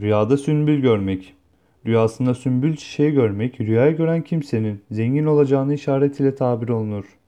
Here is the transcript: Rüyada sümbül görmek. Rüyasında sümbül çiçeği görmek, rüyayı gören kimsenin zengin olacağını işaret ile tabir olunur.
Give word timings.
Rüyada 0.00 0.36
sümbül 0.36 0.80
görmek. 0.80 1.34
Rüyasında 1.86 2.34
sümbül 2.34 2.76
çiçeği 2.76 3.12
görmek, 3.12 3.60
rüyayı 3.60 3.96
gören 3.96 4.22
kimsenin 4.22 4.82
zengin 4.90 5.26
olacağını 5.26 5.74
işaret 5.74 6.20
ile 6.20 6.34
tabir 6.34 6.68
olunur. 6.68 7.18